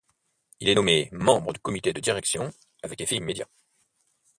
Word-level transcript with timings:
Il 0.59 0.67
est 0.67 0.73
nommé 0.73 1.09
membre 1.11 1.53
du 1.53 1.59
comité 1.59 1.93
de 1.93 1.99
direction 2.01 2.51
avec 2.81 3.01
effet 3.01 3.17
immédiat. 3.17 3.47